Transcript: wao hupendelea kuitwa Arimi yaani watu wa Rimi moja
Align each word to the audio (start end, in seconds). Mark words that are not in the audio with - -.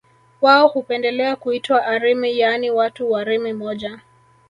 wao 0.41 0.67
hupendelea 0.67 1.35
kuitwa 1.35 1.85
Arimi 1.85 2.39
yaani 2.39 2.71
watu 2.71 3.11
wa 3.11 3.23
Rimi 3.23 3.53
moja 3.53 3.99